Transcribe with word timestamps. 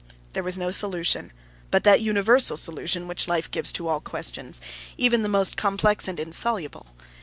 There 0.33 0.41
was 0.41 0.57
no 0.57 0.71
solution, 0.71 1.31
but 1.69 1.83
that 1.83 2.01
universal 2.01 2.57
solution 2.57 3.07
which 3.07 3.27
life 3.27 3.51
gives 3.51 3.71
to 3.73 3.87
all 3.87 3.99
questions, 4.01 4.59
even 4.97 5.21
the 5.21 5.29
most 5.29 5.57
complex 5.57 6.07
and 6.07 6.19
insoluble. 6.19 6.87